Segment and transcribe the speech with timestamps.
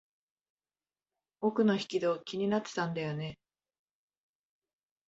[1.41, 3.37] 奥の引き戸、気になってたんだよね。